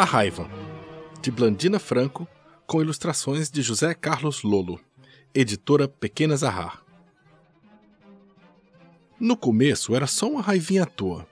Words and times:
A 0.00 0.04
Raiva, 0.04 0.48
de 1.20 1.30
Blandina 1.30 1.78
Franco, 1.78 2.26
com 2.66 2.80
ilustrações 2.80 3.50
de 3.50 3.60
José 3.60 3.92
Carlos 3.92 4.42
Lolo, 4.42 4.80
editora 5.34 5.86
Pequena 5.86 6.34
Zahar. 6.38 6.82
No 9.20 9.36
começo 9.36 9.94
era 9.94 10.06
só 10.06 10.30
uma 10.30 10.40
raivinha 10.40 10.84
à 10.84 10.86
toa, 10.86 11.28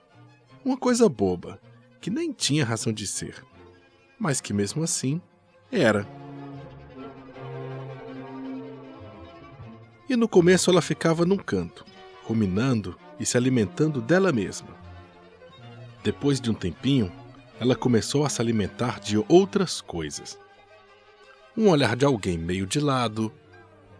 uma 0.63 0.77
coisa 0.77 1.09
boba, 1.09 1.59
que 1.99 2.11
nem 2.11 2.31
tinha 2.31 2.63
razão 2.63 2.93
de 2.93 3.07
ser, 3.07 3.43
mas 4.19 4.39
que 4.39 4.53
mesmo 4.53 4.83
assim 4.83 5.19
era. 5.71 6.07
E 10.07 10.15
no 10.15 10.29
começo 10.29 10.69
ela 10.69 10.83
ficava 10.83 11.25
num 11.25 11.37
canto, 11.37 11.83
ruminando 12.23 12.95
e 13.19 13.25
se 13.25 13.35
alimentando 13.35 13.99
dela 13.99 14.31
mesma. 14.31 14.77
Depois 16.03 16.39
de 16.39 16.51
um 16.51 16.53
tempinho, 16.53 17.11
ela 17.59 17.75
começou 17.75 18.25
a 18.25 18.29
se 18.29 18.41
alimentar 18.41 19.01
de 19.01 19.21
outras 19.27 19.81
coisas. 19.81 20.39
Um 21.57 21.67
olhar 21.67 21.95
de 21.95 22.05
alguém 22.05 22.37
meio 22.37 22.65
de 22.65 22.79
lado, 22.79 23.31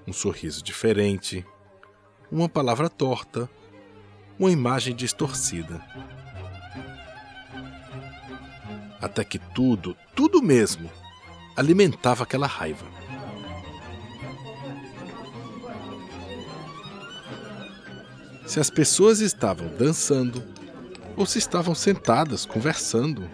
um 0.08 0.14
sorriso 0.14 0.64
diferente, 0.64 1.46
uma 2.32 2.48
palavra 2.48 2.90
torta, 2.90 3.50
uma 4.40 4.50
imagem 4.50 4.96
distorcida. 4.96 5.84
Até 9.02 9.26
que 9.26 9.38
tudo, 9.38 9.96
tudo 10.16 10.42
mesmo, 10.42 10.90
alimentava 11.56 12.24
aquela 12.24 12.48
raiva. 12.48 12.86
Se 18.46 18.60
as 18.60 18.70
pessoas 18.70 19.20
estavam 19.20 19.68
dançando, 19.68 20.44
ou 21.16 21.26
se 21.26 21.38
estavam 21.38 21.76
sentadas 21.76 22.46
conversando, 22.46 23.30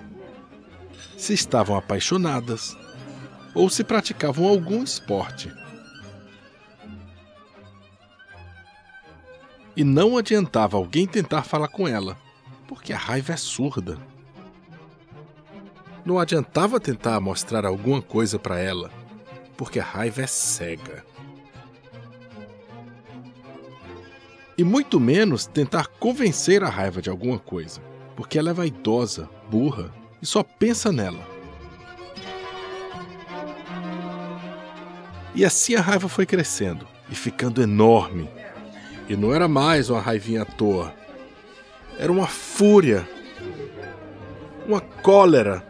se 1.18 1.34
estavam 1.34 1.78
apaixonadas 1.78 2.76
ou 3.54 3.70
se 3.70 3.84
praticavam 3.84 4.48
algum 4.48 4.84
esporte. 4.84 5.52
E 9.76 9.84
não 9.84 10.18
adiantava 10.18 10.78
alguém 10.78 11.08
tentar 11.08 11.44
falar 11.44 11.68
com 11.68 11.88
ela, 11.88 12.18
porque 12.68 12.94
a 12.94 12.98
raiva 12.98 13.34
é 13.34 13.38
surda. 13.38 13.98
Não 16.06 16.20
adiantava 16.20 16.80
tentar 16.80 17.20
mostrar 17.20 17.66
alguma 17.66 18.02
coisa 18.02 18.38
para 18.38 18.60
ela, 18.60 18.92
porque 19.58 19.80
a 19.80 19.84
raiva 19.84 20.22
é 20.22 20.28
cega. 20.28 21.04
E 24.58 24.64
muito 24.64 25.00
menos 25.00 25.46
tentar 25.46 25.88
convencer 25.88 26.64
a 26.64 26.70
raiva 26.70 27.02
de 27.02 27.10
alguma 27.10 27.38
coisa, 27.38 27.82
porque 28.16 28.40
ela 28.40 28.52
é 28.52 28.54
vaidosa, 28.54 29.30
burra 29.50 29.92
e 30.26 30.28
só 30.28 30.42
pensa 30.42 30.92
nela. 30.92 31.24
E 35.36 35.46
assim 35.46 35.76
a 35.76 35.82
raiva 35.82 36.10
foi 36.10 36.26
crescendo 36.26 36.88
e 37.08 37.14
ficando 37.14 37.62
enorme. 37.62 38.28
E 39.08 39.16
não 39.16 39.32
era 39.32 39.48
mais 39.48 39.88
uma 39.88 40.02
raivinha 40.02 40.42
à 40.42 40.46
toa. 40.46 40.92
Era 42.00 42.12
uma 42.12 42.26
fúria, 42.26 43.08
uma 44.68 44.82
cólera, 44.82 45.64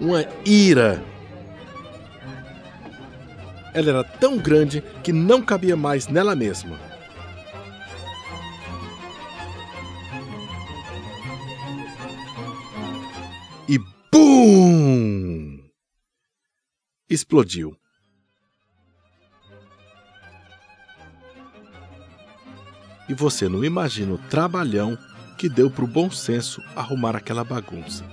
uma 0.00 0.26
ira. 0.44 1.00
Ela 3.72 3.90
era 3.90 4.04
tão 4.04 4.38
grande 4.38 4.82
que 5.04 5.12
não 5.12 5.40
cabia 5.40 5.76
mais 5.76 6.08
nela 6.08 6.34
mesma. 6.34 6.76
E 13.68 13.78
BUM! 14.10 15.62
Explodiu. 17.08 17.76
E 23.08 23.14
você 23.14 23.48
não 23.48 23.62
imagina 23.64 24.14
o 24.14 24.18
trabalhão 24.18 24.96
que 25.36 25.48
deu 25.48 25.70
para 25.70 25.84
o 25.84 25.88
bom 25.88 26.10
senso 26.10 26.62
arrumar 26.74 27.14
aquela 27.14 27.44
bagunça. 27.44 28.04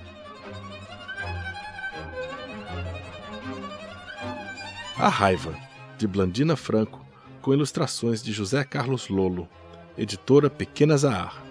A 4.97 5.09
Raiva, 5.09 5.53
de 5.97 6.07
Blandina 6.07 6.55
Franco, 6.55 7.05
com 7.41 7.53
ilustrações 7.53 8.23
de 8.23 8.31
José 8.31 8.63
Carlos 8.63 9.09
Lolo, 9.09 9.49
editora 9.97 10.49
Pequena 10.49 10.97
Zahar. 10.97 11.44